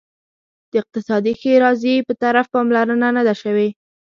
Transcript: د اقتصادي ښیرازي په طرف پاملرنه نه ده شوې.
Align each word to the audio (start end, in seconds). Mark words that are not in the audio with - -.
د 0.71 0.73
اقتصادي 0.81 1.33
ښیرازي 1.41 1.95
په 2.07 2.13
طرف 2.23 2.45
پاملرنه 2.53 3.09
نه 3.17 3.23
ده 3.27 3.35
شوې. 3.41 3.67